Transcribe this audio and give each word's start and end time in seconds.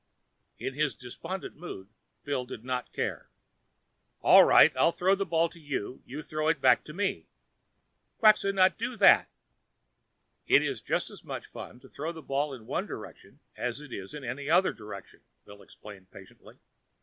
In 0.57 0.73
his 0.73 0.95
despondent 0.95 1.55
mood, 1.57 1.87
Bill 2.23 2.43
did 2.45 2.63
not 2.65 2.91
care. 2.91 3.29
"All 4.21 4.43
right. 4.43 4.75
I'll 4.75 4.91
throw 4.91 5.13
the 5.13 5.27
ball 5.27 5.47
to 5.49 5.59
you 5.59 5.99
and 6.01 6.01
you 6.07 6.23
throw 6.23 6.47
it 6.47 6.59
back 6.59 6.83
to 6.85 6.93
me." 6.93 7.27
"Quxas 8.19 8.51
not 8.55 8.79
do 8.79 8.97
that." 8.97 9.29
"It's 10.47 10.81
just 10.81 11.11
as 11.11 11.23
much 11.23 11.45
fun 11.45 11.79
to 11.81 11.87
throw 11.87 12.11
the 12.11 12.23
ball 12.23 12.51
in 12.51 12.65
one 12.65 12.87
direction 12.87 13.41
as 13.55 13.79
in 13.79 14.23
any 14.23 14.49
other 14.49 14.73
direction," 14.73 15.21
Bill 15.45 15.61
explained 15.61 16.09
patiently. 16.09 16.55